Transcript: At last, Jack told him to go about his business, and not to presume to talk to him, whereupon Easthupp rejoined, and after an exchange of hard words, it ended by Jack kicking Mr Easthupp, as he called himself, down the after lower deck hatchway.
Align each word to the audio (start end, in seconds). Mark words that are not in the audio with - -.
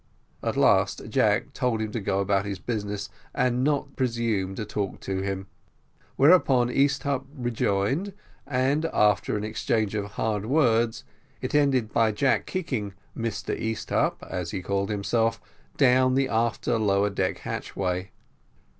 At 0.41 0.57
last, 0.57 1.09
Jack 1.09 1.53
told 1.53 1.79
him 1.79 1.91
to 1.91 1.99
go 1.99 2.21
about 2.21 2.43
his 2.43 2.57
business, 2.57 3.07
and 3.35 3.63
not 3.63 3.89
to 3.89 3.93
presume 3.95 4.55
to 4.55 4.65
talk 4.65 4.99
to 5.01 5.19
him, 5.21 5.45
whereupon 6.15 6.69
Easthupp 6.71 7.27
rejoined, 7.37 8.13
and 8.47 8.85
after 8.85 9.37
an 9.37 9.43
exchange 9.43 9.93
of 9.93 10.13
hard 10.13 10.47
words, 10.47 11.03
it 11.39 11.53
ended 11.53 11.93
by 11.93 12.11
Jack 12.11 12.47
kicking 12.47 12.95
Mr 13.15 13.55
Easthupp, 13.55 14.23
as 14.27 14.49
he 14.49 14.63
called 14.63 14.89
himself, 14.89 15.39
down 15.77 16.15
the 16.15 16.29
after 16.29 16.79
lower 16.79 17.11
deck 17.11 17.37
hatchway. 17.41 18.09